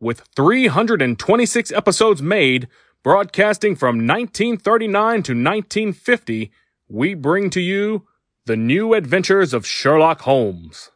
[0.00, 2.68] with 326 episodes made,
[3.02, 6.52] broadcasting from 1939 to 1950,
[6.88, 8.06] we bring to you
[8.46, 10.90] the new adventures of Sherlock Holmes.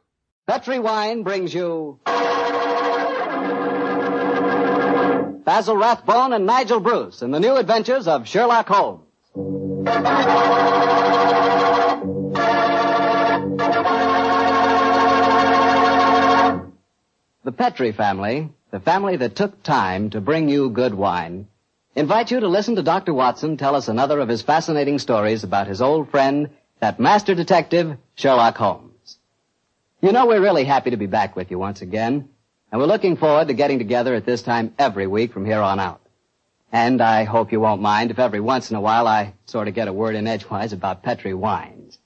[0.46, 2.00] Petri Wine brings you
[5.44, 9.02] Basil Rathbone and Nigel Bruce in the new adventures of Sherlock Holmes.
[17.44, 21.46] The Petri family, the family that took time to bring you good wine,
[21.94, 23.12] invite you to listen to Dr.
[23.12, 26.48] Watson tell us another of his fascinating stories about his old friend,
[26.80, 29.18] that master detective, Sherlock Holmes.
[30.00, 32.30] You know, we're really happy to be back with you once again,
[32.72, 35.78] and we're looking forward to getting together at this time every week from here on
[35.78, 36.00] out.
[36.72, 39.74] And I hope you won't mind if every once in a while I sort of
[39.74, 41.98] get a word in edgewise about Petri wines.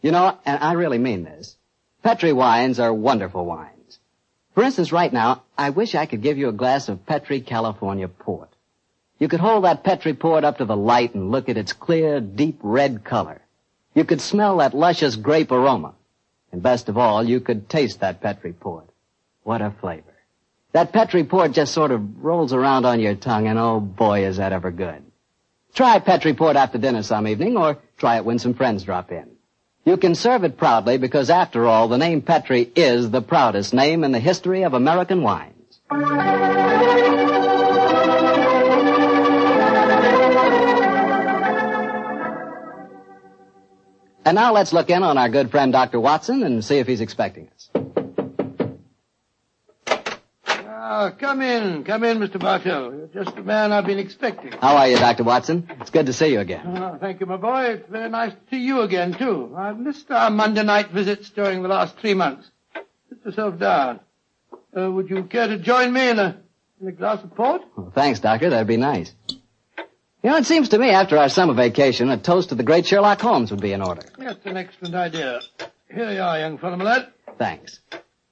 [0.00, 1.56] You know, and I really mean this.
[2.04, 3.73] Petri wines are wonderful wines.
[4.54, 8.06] For instance, right now, I wish I could give you a glass of Petri California
[8.06, 8.50] port.
[9.18, 12.20] You could hold that Petri port up to the light and look at its clear,
[12.20, 13.40] deep red color.
[13.94, 15.94] You could smell that luscious grape aroma.
[16.52, 18.88] And best of all, you could taste that Petri port.
[19.42, 20.14] What a flavor.
[20.72, 24.36] That Petri port just sort of rolls around on your tongue and oh boy is
[24.36, 25.02] that ever good.
[25.74, 29.33] Try Petri port after dinner some evening or try it when some friends drop in.
[29.86, 34.02] You can serve it proudly because after all, the name Petri is the proudest name
[34.02, 35.80] in the history of American wines.
[44.26, 46.00] And now let's look in on our good friend Dr.
[46.00, 47.68] Watson and see if he's expecting us.
[50.86, 52.38] Ah, come in, come in, Mr.
[52.38, 52.92] Bartell.
[52.94, 54.52] You're just the man I've been expecting.
[54.52, 55.24] How are you, Dr.
[55.24, 55.66] Watson?
[55.80, 56.60] It's good to see you again.
[56.76, 57.62] Ah, thank you, my boy.
[57.76, 59.54] It's very nice to see you again, too.
[59.56, 62.50] I've missed our Monday night visits during the last three months.
[63.08, 64.00] Sit yourself down.
[64.76, 66.36] Uh, would you care to join me in a,
[66.82, 67.62] in a glass of port?
[67.78, 68.50] Well, thanks, Doctor.
[68.50, 69.10] That'd be nice.
[69.28, 72.84] You know, it seems to me after our summer vacation, a toast to the great
[72.84, 74.02] Sherlock Holmes would be in order.
[74.18, 75.40] That's an excellent idea.
[75.90, 77.08] Here you are, young fellow, my lad.
[77.38, 77.80] Thanks.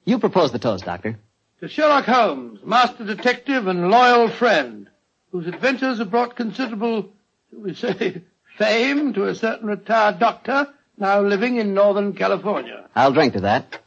[0.05, 1.19] You propose the toast, Doctor.
[1.63, 4.91] To Sherlock Holmes, master detective and loyal friend,
[5.31, 7.13] whose adventures have brought considerable,
[7.53, 8.23] shall we say,
[8.59, 10.67] fame to a certain retired doctor
[10.99, 12.89] now living in Northern California.
[12.97, 13.79] I'll drink to that.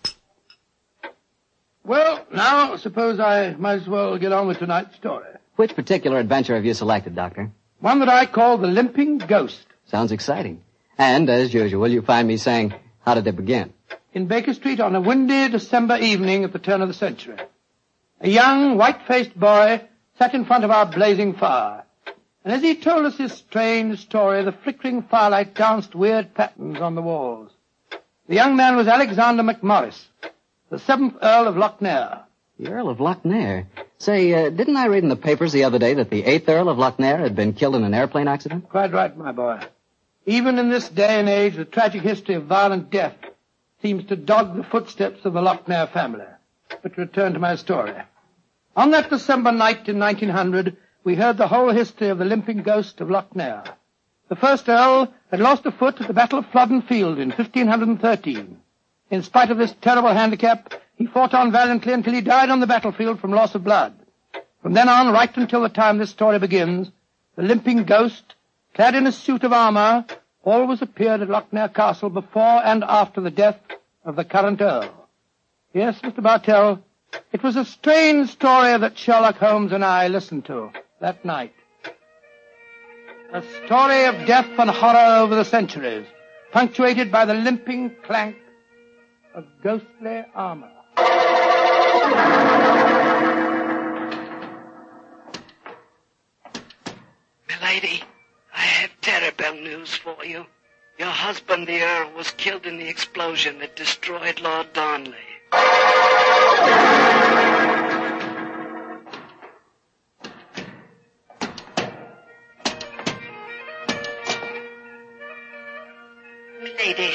[1.83, 5.27] Well, now, suppose I might as well get on with tonight's story.
[5.57, 7.51] Which particular adventure have you selected, Doctor?
[7.81, 9.65] One that I call the Limping Ghost.
[9.87, 10.63] Sounds exciting.
[10.97, 12.73] And, as usual, you find me saying,
[13.05, 13.73] how did it begin?
[14.13, 17.35] In Baker Street on a windy December evening at the turn of the century.
[18.21, 19.81] A young, white-faced boy
[20.17, 21.83] sat in front of our blazing fire.
[22.43, 26.95] And as he told us his strange story, the flickering firelight danced weird patterns on
[26.95, 27.51] the walls.
[28.27, 30.01] The young man was Alexander McMorris,
[30.69, 32.23] the seventh Earl of Lochnair.
[32.59, 33.65] The Earl of Lochnair?
[33.97, 36.69] Say, uh, didn't I read in the papers the other day that the eighth Earl
[36.69, 38.69] of Lochnair had been killed in an airplane accident?
[38.69, 39.59] Quite right, my boy.
[40.25, 43.15] Even in this day and age, the tragic history of violent death
[43.81, 46.25] seems to dog the footsteps of the Lochnair family.
[46.81, 47.93] But return to my story.
[48.75, 52.99] On that December night in 1900, we heard the whole history of the limping ghost
[52.99, 53.63] of Lochnair.
[54.27, 58.59] The first Earl had lost a foot at the Battle of Flodden Field in 1513.
[59.11, 62.67] In spite of this terrible handicap, he fought on valiantly until he died on the
[62.67, 63.93] battlefield from loss of blood.
[64.61, 66.91] From then on, right until the time this story begins,
[67.35, 68.35] the limping ghost,
[68.73, 70.05] clad in a suit of armor,
[70.43, 73.59] always appeared at Lochnair Castle before and after the death
[74.03, 75.04] of the current Earl.
[75.75, 76.23] Yes, Mr.
[76.23, 76.81] Bartell,
[77.33, 80.71] it was a strange story that Sherlock Holmes and I listened to
[81.01, 81.53] that night.
[83.33, 86.07] A story of death and horror over the centuries,
[86.53, 88.37] punctuated by the limping clank
[89.33, 90.71] of ghostly armor.
[97.49, 98.01] Milady,
[98.55, 100.45] I have terrible news for you.
[100.97, 105.34] Your husband, the Earl, was killed in the explosion that destroyed Lord Darnley.
[116.61, 117.13] Milady,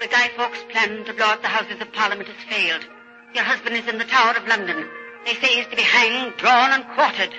[0.00, 2.86] the Guy Fawkes plan to blow up the Houses of Parliament has failed.
[3.34, 4.88] Your husband is in the Tower of London.
[5.24, 7.32] They say he's to be hanged, drawn, and quartered.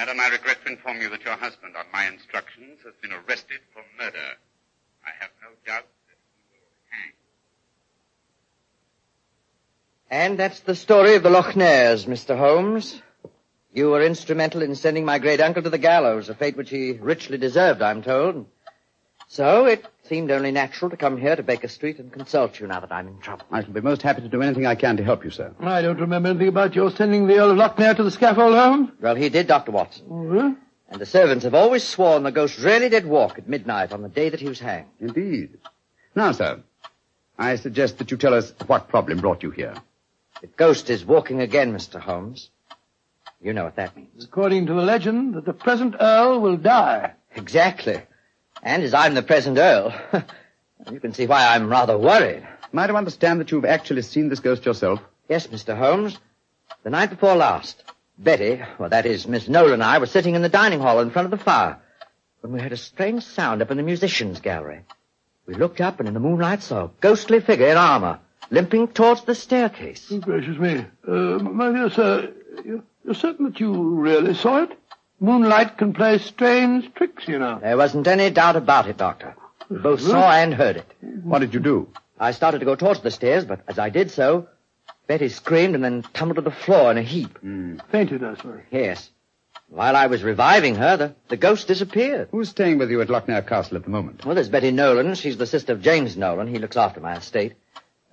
[0.00, 4.18] To inform you that your husband, on my instructions, has been arrested for murder.
[5.04, 7.12] I have no doubt that he will hang.
[10.10, 12.36] And that's the story of the Lochnairs, Mr.
[12.38, 13.02] Holmes.
[13.74, 16.92] You were instrumental in sending my great uncle to the gallows, a fate which he
[16.92, 18.46] richly deserved, I'm told.
[19.32, 22.80] So it seemed only natural to come here to Baker Street and consult you now
[22.80, 23.46] that I'm in trouble.
[23.52, 25.54] I shall be most happy to do anything I can to help you, sir.
[25.60, 28.90] I don't remember anything about your sending the Earl of Lochnair to the scaffold, Holmes.
[29.00, 29.70] Well, he did, Dr.
[29.70, 30.04] Watson.
[30.10, 30.56] Oh,
[30.88, 34.08] And the servants have always sworn the ghost really did walk at midnight on the
[34.08, 34.88] day that he was hanged.
[34.98, 35.58] Indeed.
[36.16, 36.64] Now, sir,
[37.38, 39.74] I suggest that you tell us what problem brought you here.
[40.40, 42.00] The ghost is walking again, Mr.
[42.00, 42.50] Holmes.
[43.40, 44.24] You know what that means.
[44.24, 47.12] According to the legend, that the present Earl will die.
[47.36, 48.02] Exactly.
[48.62, 49.94] And as I'm the present Earl,
[50.92, 52.46] you can see why I'm rather worried.
[52.72, 55.00] Am I to understand that you've actually seen this ghost yourself?
[55.28, 55.76] Yes, Mr.
[55.76, 56.18] Holmes.
[56.82, 57.82] The night before last,
[58.18, 61.10] Betty, well, that is, Miss Nolan and I were sitting in the dining hall in
[61.10, 61.78] front of the fire
[62.42, 64.80] when we heard a strange sound up in the musicians' gallery.
[65.46, 68.20] We looked up and in the moonlight saw a ghostly figure in armor
[68.50, 70.08] limping towards the staircase.
[70.10, 70.84] Oh, gracious me.
[71.06, 72.32] Uh, my dear sir,
[72.64, 74.78] you- you're certain that you really saw it?
[75.20, 77.58] Moonlight can play strange tricks, you know.
[77.60, 79.36] There wasn't any doubt about it, Doctor.
[79.68, 80.86] We both saw and heard it.
[81.22, 81.88] What did you do?
[82.18, 84.48] I started to go towards the stairs, but as I did so,
[85.06, 87.38] Betty screamed and then tumbled to the floor in a heap.
[87.90, 88.60] Fainted, I suppose.
[88.70, 89.10] Yes.
[89.68, 92.28] While I was reviving her, the, the ghost disappeared.
[92.32, 94.24] Who's staying with you at Lochnair Castle at the moment?
[94.24, 95.14] Well, there's Betty Nolan.
[95.14, 96.48] She's the sister of James Nolan.
[96.48, 97.54] He looks after my estate.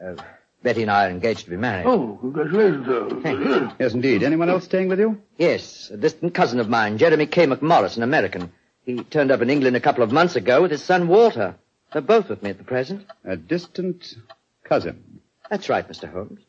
[0.03, 0.15] Uh,
[0.63, 1.85] Betty and I are engaged to be married.
[1.85, 3.73] Oh, congratulations, sir.
[3.79, 4.23] Yes, indeed.
[4.23, 5.21] Anyone else staying with you?
[5.37, 7.45] Yes, a distant cousin of mine, Jeremy K.
[7.45, 8.51] McMorris, an American.
[8.85, 11.55] He turned up in England a couple of months ago with his son Walter.
[11.93, 13.05] They're both with me at the present.
[13.23, 14.15] A distant
[14.63, 15.21] cousin.
[15.49, 16.11] That's right, Mr.
[16.11, 16.41] Holmes.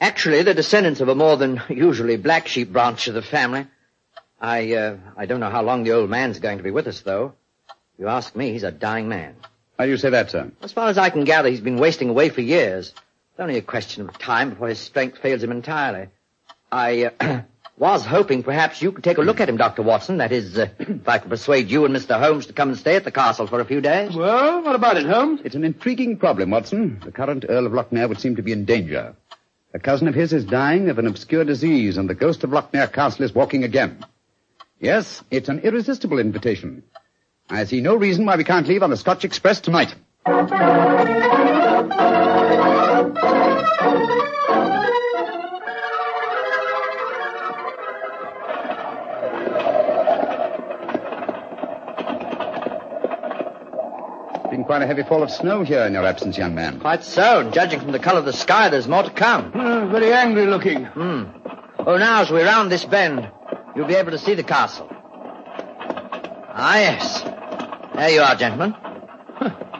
[0.00, 3.66] Actually, they're descendants of a more than usually black sheep branch of the family.
[4.40, 7.00] I, uh, I don't know how long the old man's going to be with us,
[7.00, 7.34] though.
[7.68, 9.36] If you ask me, he's a dying man.
[9.76, 10.50] Why do you say that, sir?
[10.62, 12.92] As far as I can gather, he's been wasting away for years.
[13.34, 16.06] It's only a question of time before his strength fails him entirely.
[16.70, 17.40] I uh,
[17.76, 19.82] was hoping perhaps you could take a look at him, Dr.
[19.82, 20.18] Watson.
[20.18, 22.16] That is, uh, if I could persuade you and Mr.
[22.16, 24.14] Holmes to come and stay at the castle for a few days.
[24.14, 25.40] Well, what about it, Holmes?
[25.42, 27.00] It's an intriguing problem, Watson.
[27.04, 29.16] The current Earl of Lochnair would seem to be in danger.
[29.72, 32.92] A cousin of his is dying of an obscure disease, and the ghost of Lochnair
[32.92, 34.06] Castle is walking again.
[34.78, 36.84] Yes, it's an irresistible invitation.
[37.50, 39.92] I see no reason why we can't leave on the Scotch Express tonight.
[54.50, 56.80] Been quite a heavy fall of snow here in your absence, young man.
[56.80, 59.52] Quite so, judging from the color of the sky, there's more to come.
[59.52, 60.84] Uh, very angry looking.
[60.84, 61.24] Hmm.
[61.78, 63.28] Oh, now, as we round this bend,
[63.76, 64.88] you'll be able to see the castle.
[66.56, 67.22] Ah, yes.
[67.94, 68.74] There you are, gentlemen.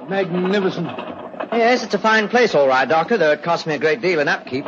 [0.09, 1.14] Magnificent.
[1.55, 4.19] Yes, it's a fine place, all right, Doctor, though it costs me a great deal
[4.19, 4.65] in upkeep.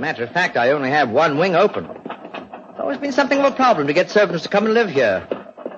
[0.00, 1.84] Matter of fact, I only have one wing open.
[1.84, 5.28] It's always been something of a problem to get servants to come and live here.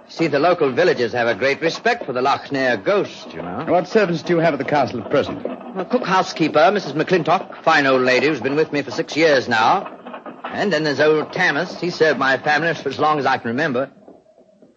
[0.08, 3.64] See, the local villagers have a great respect for the Lochnair ghost, you know.
[3.66, 5.44] What servants do you have at the castle at present?
[5.76, 6.92] A cook housekeeper, Mrs.
[6.92, 9.96] McClintock, fine old lady who's been with me for six years now.
[10.44, 11.80] And then there's old Tammas.
[11.80, 13.90] He served my family for as long as I can remember.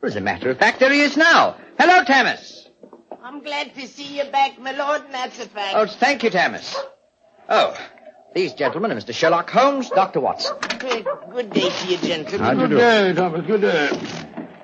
[0.02, 1.58] Well, as a matter of fact, there he is now.
[1.78, 2.63] Hello, Tammas.
[3.34, 5.74] I'm glad to see you back, my lord, and that's a fact.
[5.76, 6.76] Oh, thank you, Tammas.
[7.50, 7.76] Oh,
[8.36, 9.12] these gentlemen are Mr.
[9.12, 10.20] Sherlock Holmes, Dr.
[10.20, 10.56] Watson.
[10.78, 12.40] Good, good day to you, gentlemen.
[12.42, 12.78] How'd you Good do?
[12.78, 13.46] day, Thomas.
[13.48, 13.90] Good day.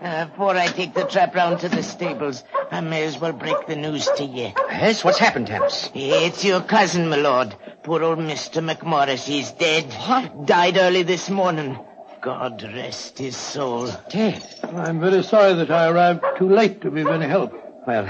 [0.04, 3.66] Uh, before I take the trap round to the stables, I may as well break
[3.66, 4.52] the news to you.
[4.70, 5.90] Yes, what's happened, Tammas?
[5.96, 7.56] It's your cousin, my lord.
[7.82, 8.64] Poor old Mr.
[8.64, 9.26] McMorris.
[9.26, 9.86] He's dead.
[9.94, 10.46] What?
[10.46, 11.76] Died early this morning.
[12.22, 13.90] God rest his soul.
[14.12, 14.44] Dead.
[14.62, 17.52] I'm very sorry that I arrived too late to be of any help.
[17.88, 18.08] Well,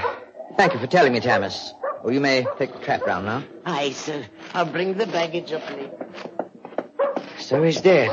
[0.57, 1.71] thank you for telling me, Tammas.
[2.03, 3.43] Oh, you may take the trap round now.
[3.65, 4.25] Aye, sir.
[4.53, 6.07] I'll bring the baggage up later.
[7.39, 8.09] So he's dead.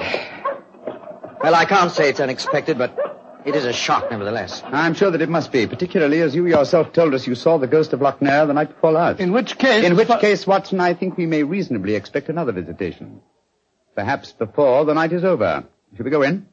[1.43, 2.99] Well, I can't say it's unexpected, but
[3.45, 4.62] it is a shock nevertheless.
[4.66, 7.69] I'm sure that it must be, particularly as you yourself told us you saw the
[7.69, 9.21] ghost of Lochnair the night before last.
[9.21, 9.85] In which case...
[9.85, 13.21] In which fa- case, Watson, I think we may reasonably expect another visitation.
[13.95, 15.64] Perhaps before the night is over.
[15.97, 16.47] Shall we go in?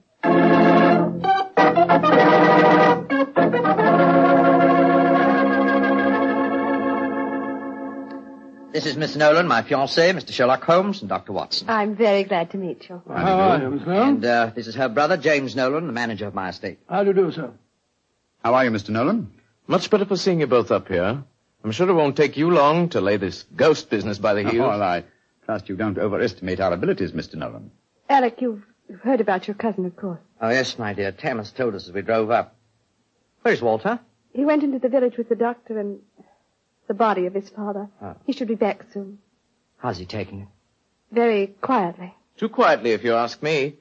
[8.74, 10.32] This is Miss Nolan, my fiancée, Mr.
[10.32, 11.32] Sherlock Holmes, and Dr.
[11.32, 11.70] Watson.
[11.70, 13.03] I'm very glad to meet you.
[13.08, 14.08] How are you, Miss Nolan?
[14.10, 16.80] And uh, this is her brother, James Nolan, the manager of my estate.
[16.89, 17.51] How do you do, sir?
[18.44, 18.89] How are you, Mr.
[18.89, 19.32] Nolan?
[19.68, 21.24] Much better for seeing you both up here.
[21.63, 24.50] I'm sure it won't take you long to lay this ghost business by the Oh,
[24.50, 24.68] heels.
[24.68, 25.03] well, I
[25.46, 27.36] trust you don't overestimate our abilities, Mr.
[27.36, 27.70] Nolan.
[28.10, 30.20] Alec, you've You've heard about your cousin, of course.
[30.42, 31.13] Oh, yes, my dear.
[31.13, 32.53] Tammas told us as we drove up.
[33.42, 33.98] Where's Walter?
[34.34, 36.00] He went into the village with the doctor and
[36.88, 37.90] the body of his father.
[38.02, 38.16] Oh.
[38.25, 39.20] He should be back soon.
[39.78, 40.48] How's he taking it?
[41.12, 42.13] Very quietly.
[42.38, 43.75] Too quietly, if you ask me.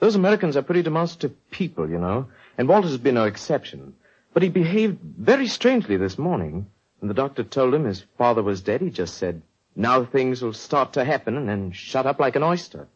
[0.00, 3.94] Those Americans are pretty demonstrative people, you know, and Walter's been no exception.
[4.32, 6.66] But he behaved very strangely this morning.
[7.00, 9.42] When the doctor told him his father was dead, he just said,
[9.74, 12.88] now things will start to happen, and then shut up like an oyster.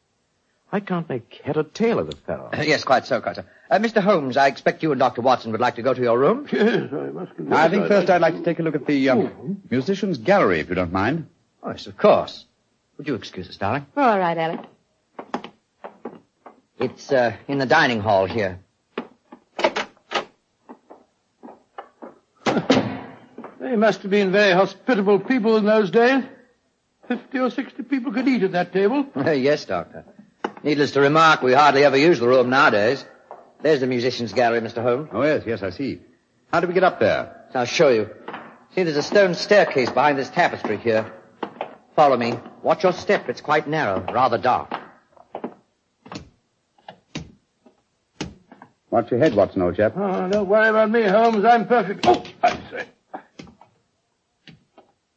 [0.74, 2.48] I can't make head or tail of the fellow.
[2.54, 3.44] yes, quite so, quite so.
[3.70, 4.00] Uh, Mr.
[4.02, 5.20] Holmes, I expect you and Dr.
[5.20, 6.48] Watson would like to go to your room.
[6.50, 7.58] Yes, I must confess.
[7.58, 10.16] I think I'd first like- I'd like to take a look at the um, musicians'
[10.18, 11.26] gallery, if you don't mind.
[11.62, 12.46] Oh, yes, of course.
[12.96, 13.84] Would you excuse us, darling?
[13.96, 14.60] All right, Alec.
[16.78, 18.58] It's uh, in the dining hall here.
[23.60, 26.24] They must have been very hospitable people in those days.
[27.08, 29.06] Fifty or sixty people could eat at that table.
[29.16, 30.04] yes, Doctor.
[30.62, 33.04] Needless to remark, we hardly ever use the room nowadays.
[33.62, 34.82] There's the musicians' gallery, Mr.
[34.82, 35.08] Holmes.
[35.12, 36.00] Oh, yes, yes, I see.
[36.52, 37.46] How do we get up there?
[37.54, 38.08] I'll show you.
[38.74, 41.12] See, there's a stone staircase behind this tapestry here.
[41.96, 42.38] Follow me.
[42.62, 43.28] Watch your step.
[43.28, 44.72] It's quite narrow, rather dark.
[48.90, 49.94] Watch your head, Watson, old chap.
[49.96, 51.44] Oh, don't worry about me, Holmes.
[51.44, 52.06] I'm perfect.
[52.06, 52.86] Oh, I say.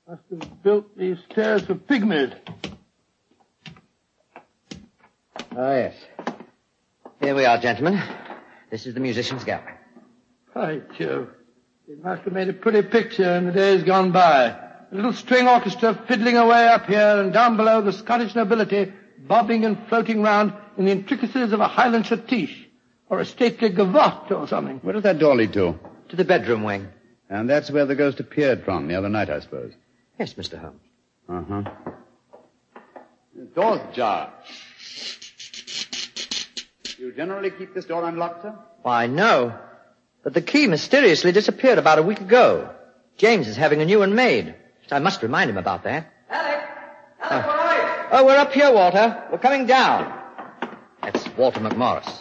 [0.07, 2.33] Must have built these stairs for pygmies.
[5.57, 5.95] Oh, yes.
[7.21, 8.01] Here we are, gentlemen.
[8.69, 9.71] This is the musicians' gallery.
[10.53, 11.29] By Jove.
[11.87, 14.47] It must have made a pretty picture in the days gone by.
[14.47, 19.63] A little string orchestra fiddling away up here and down below the Scottish nobility bobbing
[19.63, 22.65] and floating round in the intricacies of a Highland schottische
[23.09, 24.79] or a stately gavotte or something.
[24.79, 25.79] Where does that door lead to?
[26.09, 26.89] To the bedroom wing.
[27.29, 29.73] And that's where the ghost appeared from the other night, I suppose.
[30.19, 30.59] Yes, Mr.
[30.59, 30.81] Holmes.
[31.29, 31.63] Uh-huh.
[33.35, 34.33] The door's ajar.
[37.05, 38.55] Do you generally keep this door unlocked, sir?
[38.81, 39.55] Why, no.
[40.23, 42.73] But the key mysteriously disappeared about a week ago.
[43.15, 44.55] James is having a new one made.
[44.89, 46.11] I must remind him about that.
[46.31, 46.67] Alec!
[47.21, 48.07] Alec, oh.
[48.11, 49.23] oh, we're up here, Walter.
[49.31, 50.19] We're coming down.
[51.03, 52.11] That's Walter McMorris.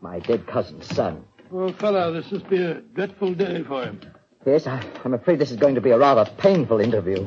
[0.00, 1.24] My dead cousin's son.
[1.50, 4.02] Poor fellow, this must be a dreadful day for him.
[4.46, 7.26] Yes, I, I'm afraid this is going to be a rather painful interview.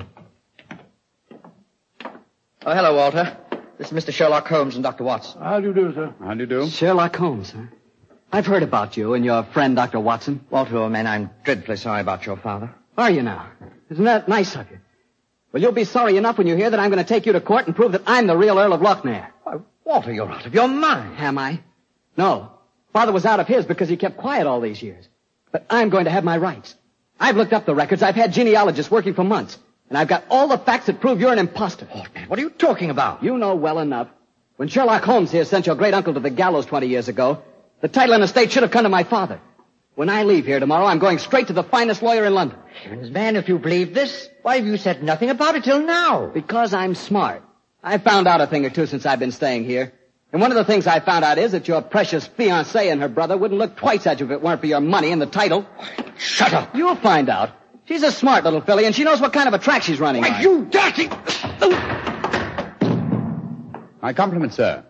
[2.65, 3.37] Oh, hello, Walter.
[3.77, 4.13] This is Mr.
[4.13, 5.03] Sherlock Holmes and Dr.
[5.03, 5.42] Watson.
[5.42, 6.13] How do you do, sir?
[6.20, 6.70] How do you do?
[6.70, 7.63] Sherlock Holmes, huh?
[8.32, 10.00] I've heard about you and your friend, Dr.
[10.00, 10.46] Watson.
[10.50, 12.74] Walter, old man, I'm dreadfully sorry about your father.
[12.98, 13.48] Are you now?
[13.89, 14.80] Isn't that nice of you?
[15.51, 17.42] Well, you'll be sorry enough when you hear that I'm going to take you to
[17.42, 19.27] court and prove that I'm the real Earl of Lochnair.
[19.44, 21.15] Why, Walter, you're out of your mind.
[21.20, 21.60] Am I?
[22.18, 22.51] No.
[22.92, 25.08] Father was out of his because he kept quiet all these years.
[25.51, 26.75] But I'm going to have my rights.
[27.20, 28.01] I've looked up the records.
[28.01, 29.58] I've had genealogists working for months.
[29.93, 31.85] And I've got all the facts that prove you're an impostor.
[31.85, 33.21] Man, what are you talking about?
[33.21, 34.07] You know well enough.
[34.55, 37.43] When Sherlock Holmes here sent your great uncle to the gallows 20 years ago,
[37.79, 39.39] the title and estate should have come to my father.
[39.93, 42.57] When I leave here tomorrow, I'm going straight to the finest lawyer in London.
[42.81, 46.25] Heavens, man, if you believe this, why have you said nothing about it till now?
[46.25, 47.43] Because I'm smart.
[47.83, 49.93] I've found out a thing or two since I've been staying here.
[50.31, 53.09] And one of the things I found out is that your precious fiancée and her
[53.09, 55.67] brother wouldn't look twice at you if it weren't for your money and the title.
[56.17, 56.75] Shut up.
[56.75, 57.51] You'll find out.
[57.85, 60.21] She's a smart little filly, and she knows what kind of a track she's running
[60.21, 60.41] Why, on.
[60.41, 61.09] you dirty...
[64.01, 64.83] My compliments, sir.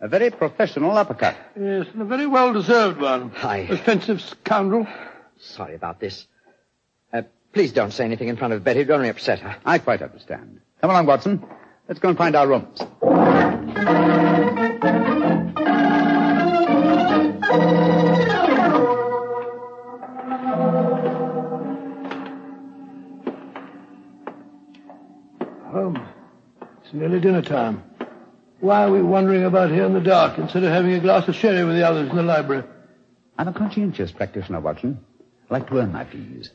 [0.00, 1.34] A very professional uppercut.
[1.58, 3.30] Yes, and a very well-deserved one.
[3.30, 3.58] Hi.
[3.70, 4.86] Offensive scoundrel.
[5.38, 6.26] Sorry about this.
[7.12, 7.22] Uh,
[7.54, 8.80] please don't say anything in front of Betty.
[8.80, 9.56] It'd only upset her.
[9.64, 10.60] I quite understand.
[10.82, 11.42] Come along, Watson.
[11.88, 12.80] Let's go and find our rooms.
[26.94, 27.82] Nearly dinner time.
[28.60, 31.34] Why are we wandering about here in the dark instead of having a glass of
[31.34, 32.64] sherry with the others in the library?
[33.36, 35.04] I'm a conscientious practitioner, Watson.
[35.50, 36.50] I like to earn my fees.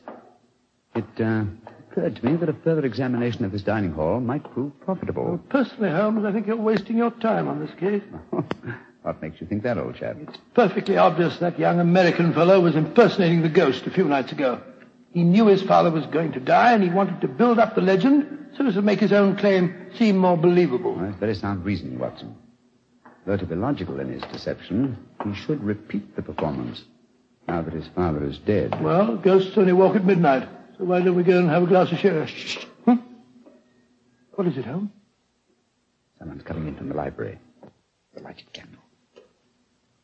[0.94, 1.44] It uh,
[1.90, 5.38] occurred to me that a further examination of this dining hall might prove profitable.
[5.50, 8.02] Personally, Holmes, I think you're wasting your time on this case.
[9.02, 10.16] what makes you think that, old chap?
[10.20, 14.60] It's perfectly obvious that young American fellow was impersonating the ghost a few nights ago.
[15.12, 17.80] He knew his father was going to die, and he wanted to build up the
[17.80, 20.94] legend so as to make his own claim seem more believable.
[20.94, 22.36] Well, that's very sound reasoning, Watson.
[23.26, 26.84] Though to be logical in his deception, he should repeat the performance
[27.48, 28.80] now that his father is dead.
[28.82, 30.48] Well, ghosts only walk at midnight,
[30.78, 32.26] so why don't we go and have a glass of sherry?
[32.26, 32.64] Shh.
[32.84, 32.96] Hmm?
[34.34, 34.90] What is it, Holmes?
[36.18, 37.38] Someone's coming in from the library.
[38.14, 38.80] The lighted candle.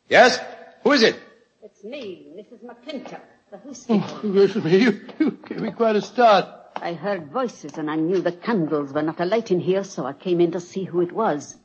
[0.09, 0.39] Yes?
[0.83, 1.19] Who is it?
[1.63, 2.65] It's me, Mrs.
[2.65, 3.36] McClintock, the whiskey.
[3.53, 6.49] Oh, gracious me, you, you gave me quite a start.
[6.75, 10.15] I heard voices and I knew the candles were not alight in here, so I
[10.15, 11.57] came in to see who it was.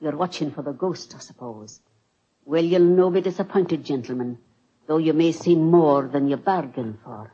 [0.00, 1.80] You're watching for the ghost, I suppose.
[2.44, 4.38] Well, you'll no be disappointed, gentlemen,
[4.88, 7.32] though you may see more than you bargained for.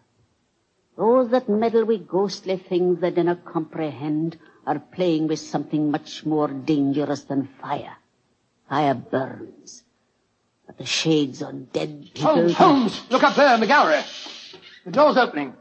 [0.99, 6.49] Those that meddle with ghostly things they dinna comprehend are playing with something much more
[6.49, 7.97] dangerous than fire.
[8.69, 9.85] Fire burns.
[10.71, 12.33] But the shades on dead people...
[12.33, 13.03] Holmes, Holmes!
[13.11, 14.05] Look up there in the gallery.
[14.85, 15.55] The door's opening.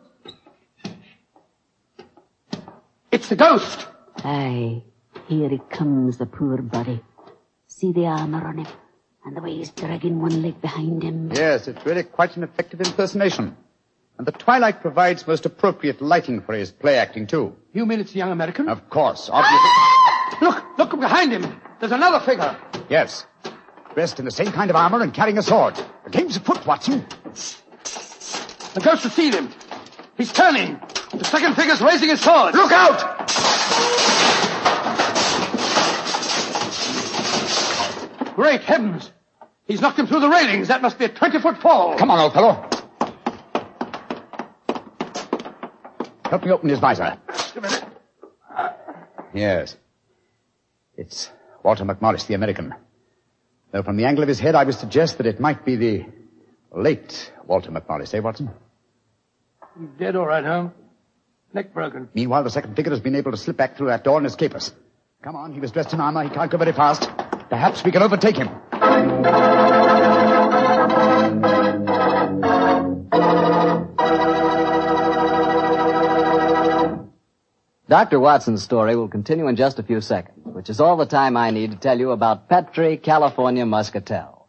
[3.12, 3.88] It's the ghost.
[4.18, 4.84] Aye,
[5.28, 7.01] here he comes, the poor body.
[7.66, 8.68] See the armor on him,
[9.25, 11.32] and the way he's dragging one leg behind him.
[11.34, 13.58] Yes, it's really quite an effective impersonation.
[14.20, 17.56] And the twilight provides most appropriate lighting for his play acting, too.
[17.74, 18.70] You mean it's the young American?
[18.70, 19.58] Of course, obviously.
[19.58, 20.38] Ah!
[20.39, 21.60] Look, look behind him.
[21.80, 22.56] There's another figure.
[22.89, 23.25] Yes.
[23.93, 25.75] Dressed in the same kind of armor and carrying a sword.
[26.03, 27.05] The game's afoot, Watson.
[28.74, 29.50] The ghost has seen him.
[30.17, 30.79] He's turning.
[31.12, 32.53] The second figure's raising his sword.
[32.53, 33.17] Look out!
[38.36, 39.12] Great heavens.
[39.65, 40.67] He's knocked him through the railings.
[40.69, 41.98] That must be a 20-foot fall.
[41.98, 42.69] Come on, old fellow.
[46.25, 47.17] Help me open his visor.
[47.27, 47.86] Just a minute.
[49.34, 49.77] Yes.
[50.96, 51.31] It's
[51.63, 52.74] Walter McMorris, the American.
[53.72, 56.06] Though from the angle of his head, I would suggest that it might be the
[56.72, 58.50] late Walter McMorris, eh, Watson?
[59.80, 60.72] He's dead, all right, Holmes.
[61.54, 62.10] Neck broken.
[62.14, 64.56] Meanwhile, the second figure has been able to slip back through that door and escape
[64.56, 64.72] us.
[65.24, 66.24] Come on, he was dressed in armor.
[66.24, 67.10] He can't go very fast.
[67.50, 68.50] Perhaps we can overtake him.
[77.90, 78.20] Dr.
[78.20, 81.51] Watson's story will continue in just a few seconds, which is all the time I
[81.51, 84.46] need to tell you about Petri California Muscatel.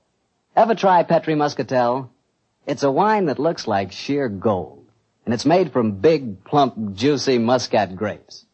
[0.57, 2.11] Ever try Petri Muscatel?
[2.67, 4.91] It's a wine that looks like sheer gold,
[5.25, 8.45] and it's made from big, plump, juicy muscat grapes.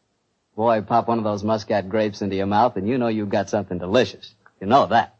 [0.55, 3.49] Boy, pop one of those muscat grapes into your mouth and you know you've got
[3.49, 4.35] something delicious.
[4.61, 5.15] You know that.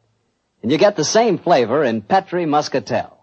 [0.61, 3.17] And you get the same flavor in Petri Muscatel.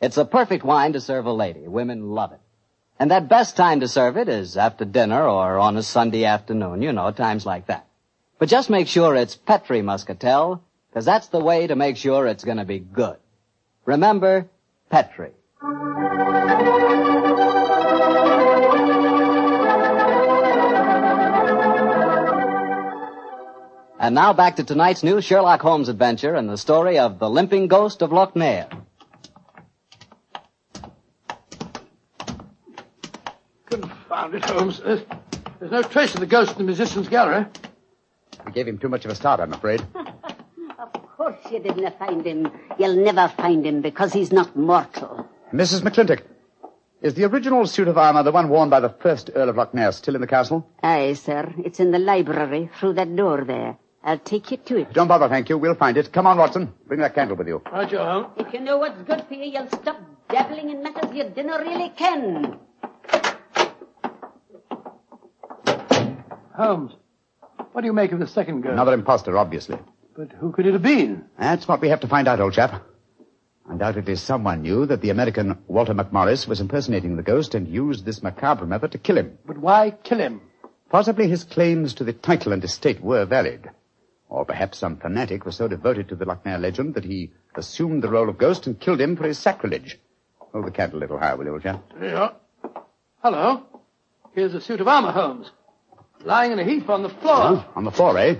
[0.00, 1.68] It's a perfect wine to serve a lady.
[1.68, 2.40] Women love it.
[2.98, 6.80] And that best time to serve it is after dinner or on a Sunday afternoon,
[6.80, 7.84] you know, times like that.
[8.38, 12.44] But just make sure it's Petri Muscatel, because that's the way to make sure it's
[12.44, 13.16] going to be good.
[13.84, 14.48] Remember,
[14.90, 15.32] Petri.
[24.00, 27.66] And now back to tonight's new Sherlock Holmes adventure and the story of the limping
[27.66, 28.70] ghost of Lochnair.
[33.66, 34.78] Confound it, Holmes.
[34.78, 35.00] There's,
[35.58, 37.46] there's no trace of the ghost in the musician's gallery.
[38.48, 39.86] We gave him too much of a start, I'm afraid.
[40.78, 42.50] Of course you didn't find him.
[42.78, 45.28] You'll never find him because he's not mortal.
[45.52, 45.82] Mrs.
[45.82, 46.22] McClintock,
[47.02, 49.92] is the original suit of armor the one worn by the first Earl of Lochnair
[49.92, 50.66] still in the castle?
[50.82, 51.52] Aye, sir.
[51.58, 53.76] It's in the library through that door there.
[54.04, 54.92] I'll take you to it.
[54.92, 55.58] Don't bother, thank you.
[55.58, 56.12] We'll find it.
[56.12, 56.72] Come on, Watson.
[56.86, 57.60] Bring that candle with you.
[57.70, 58.28] Right, you Holmes.
[58.36, 61.90] If you know what's good for you, you'll stop dabbling in matters you dinna really
[61.90, 62.58] ken.
[66.56, 66.92] Holmes,
[67.78, 68.72] what do you make of the second girl?
[68.72, 69.78] Another impostor, obviously.
[70.16, 71.26] But who could it have been?
[71.38, 72.82] That's what we have to find out, old chap.
[73.68, 78.20] Undoubtedly someone knew that the American Walter McMorris was impersonating the ghost and used this
[78.20, 79.38] macabre method to kill him.
[79.46, 80.40] But why kill him?
[80.90, 83.70] Possibly his claims to the title and estate were valid.
[84.28, 88.10] Or perhaps some fanatic was so devoted to the Lochnair legend that he assumed the
[88.10, 90.00] role of ghost and killed him for his sacrilege.
[90.50, 91.84] Hold the candle a little higher, will you, old chap?
[92.02, 92.34] Are.
[93.22, 93.62] Hello.
[94.34, 95.52] Here's a suit of armor, Holmes.
[96.24, 97.36] Lying in a heap on the floor.
[97.36, 98.36] Oh, on the floor, eh?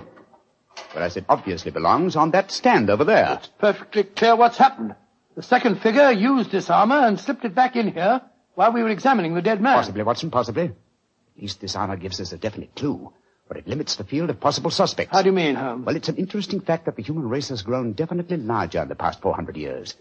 [0.93, 3.37] Whereas it obviously belongs on that stand over there.
[3.39, 4.95] It's perfectly clear what's happened.
[5.35, 8.21] The second figure used this armor and slipped it back in here
[8.55, 9.75] while we were examining the dead man.
[9.75, 10.65] Possibly, Watson, possibly.
[10.65, 13.13] At least this armor gives us a definite clue,
[13.47, 15.11] but it limits the field of possible suspects.
[15.13, 15.85] How do you mean, Holmes?
[15.85, 18.95] Well, it's an interesting fact that the human race has grown definitely larger in the
[18.95, 19.95] past 400 years.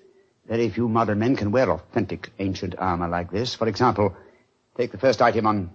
[0.48, 3.54] Very few modern men can wear authentic ancient armor like this.
[3.54, 4.16] For example,
[4.76, 5.70] take the first item on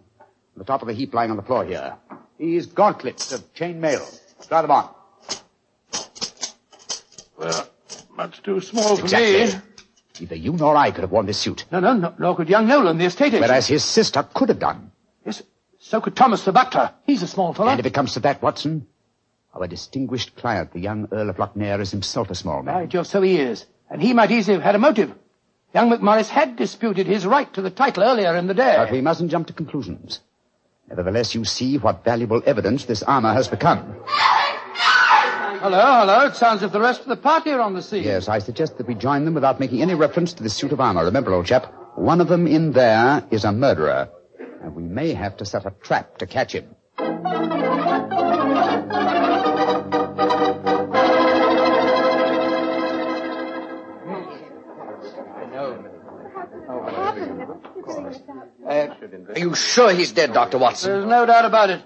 [0.58, 1.96] the top of the heap lying on the floor here.
[2.38, 4.06] These gauntlets of chain mail.
[4.48, 4.90] Try them on.
[7.38, 7.68] Well,
[8.16, 9.46] much too small for Exactly.
[9.58, 9.62] me.
[10.20, 11.66] Neither you nor I could have worn this suit.
[11.72, 13.42] No, no, no, nor could young Nolan, the estate agent.
[13.42, 14.92] Whereas his sister could have done.
[15.26, 15.42] Yes,
[15.80, 16.92] so could Thomas the butler.
[17.06, 17.70] He's a small fellow.
[17.70, 18.86] And if it comes to that, Watson,
[19.54, 22.76] our distinguished client, the young Earl of Lochnair, is himself a small man.
[22.76, 23.66] Right, Joe, so he is.
[23.90, 25.14] And he might easily have had a motive.
[25.74, 28.76] Young McMorris had disputed his right to the title earlier in the day.
[28.78, 30.20] But we mustn't jump to conclusions.
[30.96, 33.96] Nevertheless, you see what valuable evidence this armor has become.
[34.06, 36.28] Hello, hello.
[36.28, 38.04] It sounds as if the rest of the party are on the scene.
[38.04, 40.80] Yes, I suggest that we join them without making any reference to this suit of
[40.80, 41.06] armor.
[41.06, 44.10] Remember, old chap, one of them in there is a murderer.
[44.62, 46.76] And we may have to set a trap to catch him.
[59.54, 60.58] You sure he's dead, Dr.
[60.58, 60.92] Watson?
[60.92, 61.82] There's no doubt about it.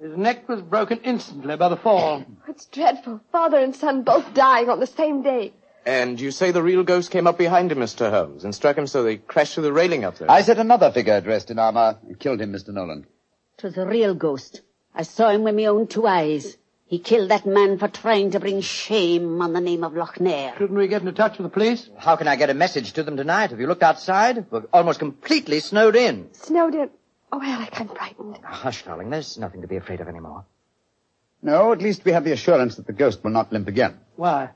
[0.00, 2.24] His neck was broken instantly by the fall.
[2.46, 3.20] It's dreadful.
[3.32, 5.54] Father and son both dying on the same day.
[5.86, 8.10] And you say the real ghost came up behind him, Mr.
[8.10, 10.30] Holmes, and struck him so they crashed through the railing up there.
[10.30, 12.68] I said another figure dressed in armor and killed him, Mr.
[12.68, 13.06] Nolan.
[13.56, 14.60] Twas a real ghost.
[14.94, 16.58] I saw him with my own two eyes.
[16.86, 20.52] He killed that man for trying to bring shame on the name of Lochnair.
[20.58, 21.88] Shouldn't we get in touch with the police?
[21.98, 23.50] How can I get a message to them tonight?
[23.50, 24.50] Have you looked outside?
[24.50, 26.28] We're almost completely snowed in.
[26.32, 26.90] Snowed in.
[27.32, 28.38] Oh, Alec, I'm frightened.
[28.44, 29.10] Ah, hush, darling.
[29.10, 30.44] There's nothing to be afraid of anymore.
[31.42, 33.98] No, at least we have the assurance that the ghost will not limp again.
[34.16, 34.50] Why?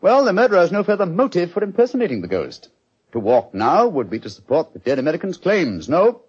[0.00, 2.70] Well, the murderer has no further motive for impersonating the ghost.
[3.12, 5.88] To walk now would be to support the dead American's claims.
[5.88, 6.22] No.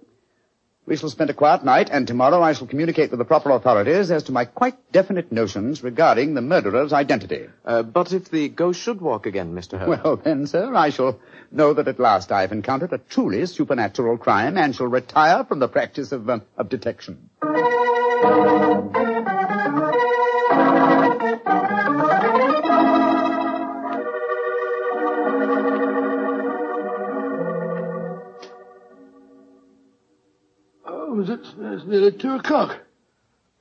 [0.86, 4.10] We shall spend a quiet night, and tomorrow I shall communicate with the proper authorities
[4.10, 7.48] as to my quite definite notions regarding the murderer's identity.
[7.64, 9.78] Uh, but if the ghost should walk again, Mr.
[9.78, 10.00] Holmes?
[10.04, 11.20] Well, then, sir, I shall
[11.52, 15.60] know that at last I have encountered a truly supernatural crime and shall retire from
[15.60, 17.30] the practice of, um, of detection.
[31.72, 32.80] It's, nearly two o'clock.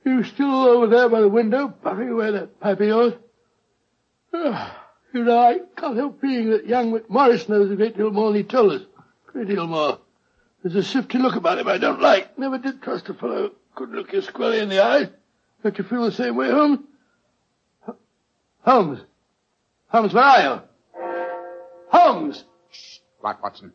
[0.03, 3.13] You still over there by the window, puffing away that pipe of yours?
[4.33, 8.31] Ah, you know, I can't help feeling that young McMorris knows a great deal more
[8.31, 8.81] than he told us.
[8.81, 9.99] A great deal more.
[10.63, 12.37] There's a shifty look about him I don't like.
[12.37, 15.09] Never did trust a fellow who couldn't look you squarely in the eye.
[15.63, 16.79] Don't you feel the same way, Holmes?
[17.87, 17.95] H-
[18.61, 18.99] Holmes.
[19.87, 20.61] Holmes, where are you?
[21.89, 22.43] Holmes!
[23.19, 23.73] What, Watson?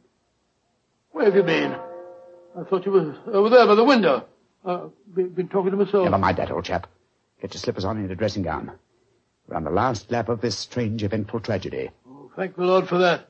[1.13, 1.77] Where have you been?
[2.59, 4.25] I thought you were over there by the window.
[4.65, 6.05] Uh, been, talking to myself.
[6.05, 6.89] Never mind that, old chap.
[7.41, 8.73] Get your slippers on and your dressing gown.
[9.47, 11.91] We're on the last lap of this strange, eventful tragedy.
[12.09, 13.29] Oh, thank the Lord for that.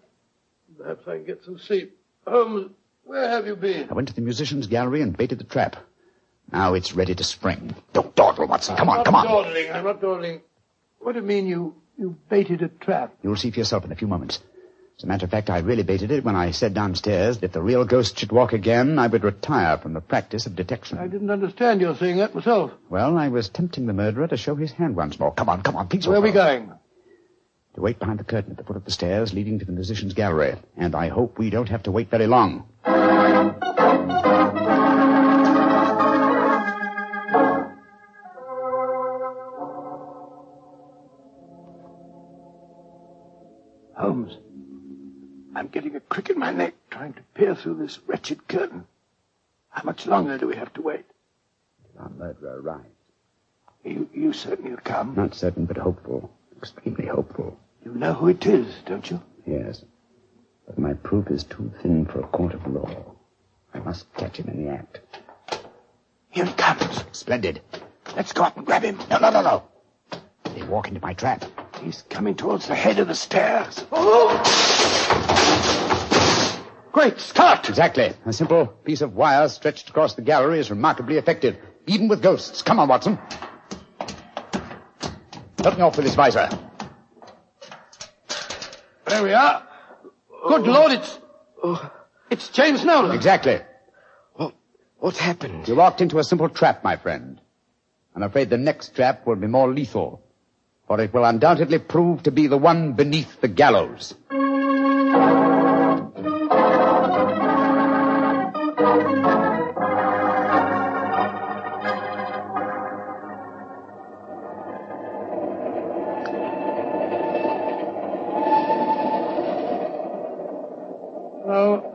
[0.79, 1.97] Perhaps I can get some sleep.
[2.27, 2.71] Holmes,
[3.05, 3.89] where have you been?
[3.91, 5.77] I went to the musician's gallery and baited the trap.
[6.53, 7.75] Now it's ready to spring.
[7.93, 8.77] Don't dawdle, Watson.
[8.77, 9.45] Come on, I'm come not on.
[9.45, 9.73] Dawdling.
[9.73, 10.41] I'm not dawdling.
[11.01, 13.15] What do you mean you, you baited a trap?
[13.23, 14.41] You'll see for yourself in a few moments.
[14.99, 17.53] As a matter of fact, I really baited it when I said downstairs that if
[17.53, 20.97] the real ghost should walk again, I would retire from the practice of detection.
[20.97, 22.71] I didn't understand your saying that myself.
[22.89, 25.35] Well, I was tempting the murderer to show his hand once more.
[25.35, 26.07] Come on, come on, please.
[26.07, 26.73] Where are we going?
[27.75, 30.15] To wait behind the curtain at the foot of the stairs leading to the musician's
[30.15, 30.55] gallery.
[30.79, 32.65] And I hope we don't have to wait very long.
[43.95, 44.39] Holmes,
[45.57, 48.85] I'm getting a crick in my neck trying to peer through this wretched curtain.
[49.71, 51.07] How much longer do we have to wait?
[51.99, 52.85] Our murderer arrives.
[53.83, 55.15] You, you certain he'll come?
[55.17, 56.31] Not certain, but hopeful.
[56.59, 57.59] Extremely hopeful.
[57.87, 59.23] You know who it is, don't you?
[59.47, 59.83] Yes.
[60.67, 63.15] But my proof is too thin for a court of law.
[63.73, 65.01] I must catch him in the act.
[66.29, 67.03] Here he comes.
[67.13, 67.63] Splendid.
[68.15, 68.99] Let's go up and grab him.
[69.09, 69.63] No, no, no, no.
[70.55, 71.47] They walk into my trap.
[71.83, 73.85] He's coming towards the head of the stairs.
[73.93, 74.29] Oh!
[76.93, 77.69] Great Scott!
[77.69, 78.13] Exactly.
[78.25, 82.63] A simple piece of wire stretched across the gallery is remarkably effective, even with ghosts.
[82.63, 83.19] Come on, Watson.
[85.63, 86.49] Help me off with this visor.
[89.07, 89.63] There we are.
[90.49, 90.73] Good oh.
[90.73, 91.19] Lord, it's...
[91.63, 91.93] Oh.
[92.31, 93.15] It's James Nolan.
[93.15, 93.61] Exactly.
[94.99, 95.69] What happened?
[95.69, 97.41] You walked into a simple trap, my friend.
[98.15, 100.26] I'm afraid the next trap will be more lethal,
[100.87, 104.15] for it will undoubtedly prove to be the one beneath the gallows.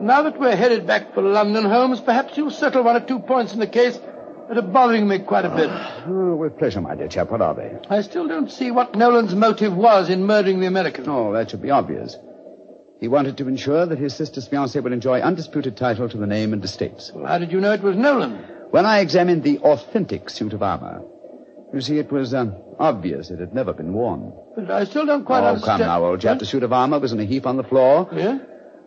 [0.02, 3.54] Now that we're headed back for London, Holmes, perhaps you'll settle one or two points
[3.54, 3.98] in the case
[4.48, 5.70] that are bothering me quite a bit.
[6.06, 7.30] Oh, with pleasure, my dear chap.
[7.30, 7.76] What are they?
[7.88, 11.08] I still don't see what Nolan's motive was in murdering the American.
[11.08, 12.16] Oh, that should be obvious.
[13.00, 16.52] He wanted to ensure that his sister's fiancé would enjoy undisputed title to the name
[16.52, 17.10] and estates.
[17.12, 18.36] Well, how did you know it was Nolan?
[18.70, 21.02] When I examined the authentic suit of armor,
[21.74, 24.32] you see, it was um, obvious it had never been worn.
[24.54, 25.80] But I still don't quite oh, understand.
[25.80, 26.38] come now, old chap.
[26.38, 28.08] The suit of armor was in a heap on the floor.
[28.12, 28.38] Yeah?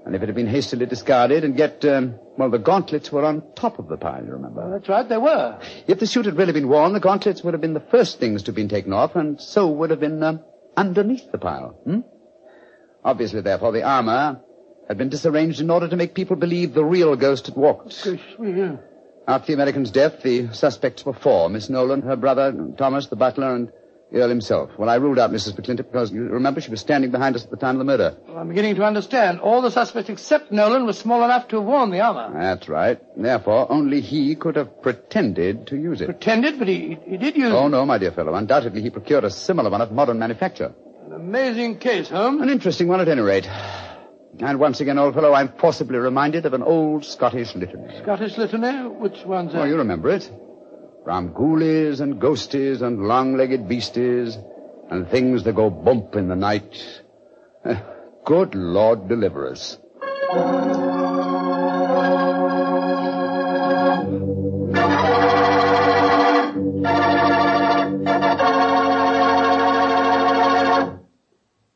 [0.05, 3.41] And if it had been hastily discarded and yet, um, well, the gauntlets were on
[3.55, 4.69] top of the pile, you remember?
[4.69, 5.59] That's right, they were.
[5.87, 8.43] If the suit had really been worn, the gauntlets would have been the first things
[8.43, 10.41] to have been taken off, and so would have been um,
[10.77, 11.69] underneath the pile.
[11.83, 12.01] Hmm?
[13.03, 14.41] Obviously, therefore, the armor
[14.87, 18.07] had been disarranged in order to make people believe the real ghost had walked.
[19.27, 21.49] After the American's death, the suspects were four.
[21.49, 23.71] Miss Nolan, her brother, Thomas, the butler, and
[24.11, 24.69] The Earl himself.
[24.77, 25.53] Well, I ruled out Mrs.
[25.53, 28.15] McClintock because, you remember, she was standing behind us at the time of the murder.
[28.27, 29.39] Well, I'm beginning to understand.
[29.39, 32.31] All the suspects except Nolan were small enough to have worn the armor.
[32.39, 32.99] That's right.
[33.17, 36.05] Therefore, only he could have pretended to use it.
[36.05, 38.35] Pretended, but he, he did use Oh, no, my dear fellow.
[38.35, 40.73] Undoubtedly, he procured a similar one of modern manufacture.
[41.07, 42.41] An amazing case, Holmes.
[42.41, 43.47] An interesting one, at any rate.
[44.39, 48.01] And once again, old fellow, I'm forcibly reminded of an old Scottish litany.
[48.01, 48.87] Scottish litany?
[48.89, 49.61] Which one's oh, that?
[49.61, 50.29] Oh, you remember it.
[51.05, 54.39] From ghoulies and ghosties and long-legged beasties
[54.89, 56.83] and things that go bump in the night.
[58.25, 59.77] Good Lord deliver us.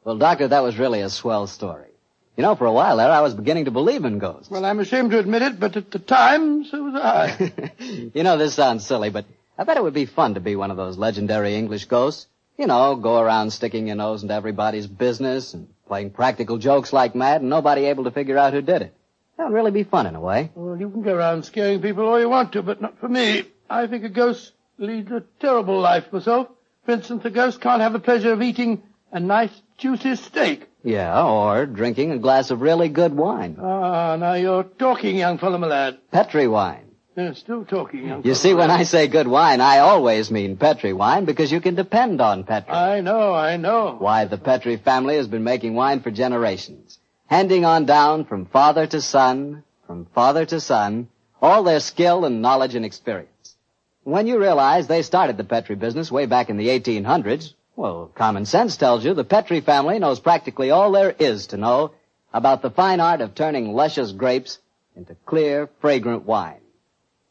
[0.04, 1.89] Well, Doctor, that was really a swell story.
[2.36, 4.50] You know, for a while there, I was beginning to believe in ghosts.
[4.50, 7.71] Well, I'm ashamed to admit it, but at the time, so was I.
[8.13, 9.25] You know, this sounds silly, but
[9.58, 12.28] I bet it would be fun to be one of those legendary English ghosts.
[12.58, 17.15] You know, go around sticking your nose into everybody's business and playing practical jokes like
[17.15, 18.93] mad and nobody able to figure out who did it.
[19.38, 20.52] That would really be fun in a way.
[20.56, 23.43] well, you can go around scaring people all you want to, but not for me.
[23.69, 26.49] I think a ghost leads a terrible life myself.
[26.86, 30.68] For instance, a ghost can't have the pleasure of eating a nice, juicy steak.
[30.84, 33.58] Yeah, or drinking a glass of really good wine.
[33.62, 35.98] Ah, now you're talking, young fellow, my lad.
[36.12, 36.86] Petri wine.
[37.18, 38.72] Yeah, still talking, young You see, when.
[38.72, 42.72] I say good wine, I always mean Petri wine because you can depend on Petri.
[42.72, 43.98] I know, I know.
[44.00, 48.88] Why, the Petri family has been making wine for generations, handing on down from father
[48.88, 51.10] to son, from father to son,
[51.42, 53.56] all their skill and knowledge and experience.
[54.04, 58.46] When you realize they started the Petri business way back in the 1800s, well, common
[58.46, 61.94] sense tells you the Petri family knows practically all there is to know
[62.34, 64.60] about the fine art of turning luscious grapes
[64.98, 66.60] into clear, fragrant wine.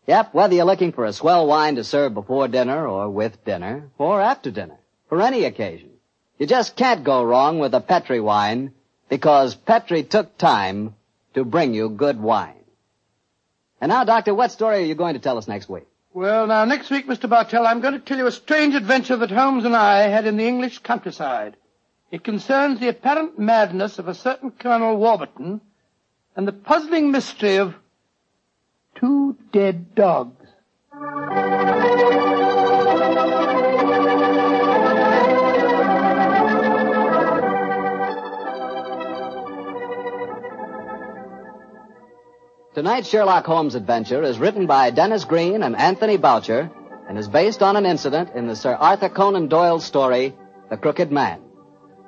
[0.07, 3.91] Yep, whether you're looking for a swell wine to serve before dinner or with dinner
[3.99, 4.79] or after dinner,
[5.11, 5.91] for any occasion,
[6.39, 8.73] you just can't go wrong with a Petri wine
[9.11, 10.95] because Petri took time
[11.35, 12.65] to bring you good wine.
[13.83, 15.88] And now, Doctor, what story are you going to tell us next week?
[16.15, 17.29] Well, now, next week, Mr.
[17.29, 20.37] Bartell, I'm going to tell you a strange adventure that Holmes and I had in
[20.37, 21.57] the English countryside.
[22.11, 25.61] It concerns the apparent madness of a certain Colonel Warburton
[26.35, 27.75] and the puzzling mystery of
[28.95, 30.47] two dead dogs.
[42.79, 46.71] Tonight's Sherlock Holmes adventure is written by Denis Green and Anthony Boucher
[47.09, 50.33] and is based on an incident in the Sir Arthur Conan Doyle story,
[50.71, 51.41] The Crooked Man.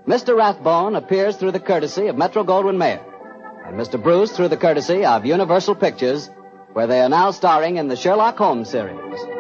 [0.07, 0.37] Mr.
[0.37, 3.05] Rathbone appears through the courtesy of Metro Goldwyn Mayer,
[3.67, 4.01] and Mr.
[4.01, 6.31] Bruce through the courtesy of Universal Pictures,
[6.73, 9.40] where they are now starring in the Sherlock Holmes series.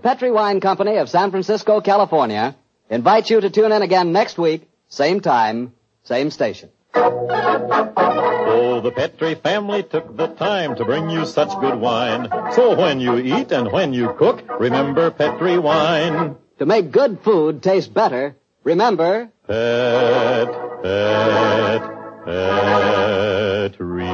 [0.00, 2.56] The Petri Wine Company of San Francisco, California
[2.88, 6.70] invites you to tune in again next week, same time, same station.
[6.94, 12.30] Oh, the Petri family took the time to bring you such good wine.
[12.52, 16.36] So when you eat and when you cook, remember Petri wine.
[16.60, 20.48] To make good food taste better, remember Pet,
[20.82, 21.82] pet,
[22.24, 24.04] Petri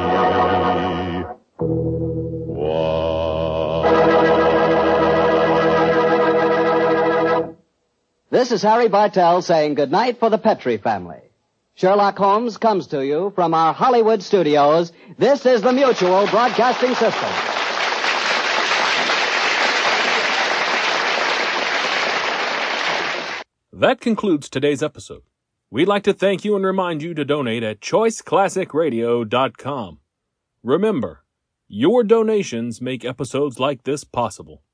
[8.28, 11.20] This is Harry Bartell saying goodnight for the Petri family.
[11.74, 14.90] Sherlock Holmes comes to you from our Hollywood studios.
[15.16, 17.30] This is the Mutual Broadcasting System.
[23.72, 25.22] That concludes today's episode.
[25.70, 30.00] We'd like to thank you and remind you to donate at choiceclassicradio.com.
[30.64, 31.22] Remember,
[31.68, 34.64] your donations make episodes like this possible.